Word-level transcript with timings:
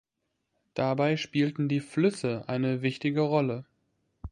Dabei 0.73 1.15
spielten 1.15 1.69
die 1.69 1.79
Flüsse 1.79 2.45
eine 2.47 2.81
wichtige 2.81 3.19
Rolle. 3.21 3.65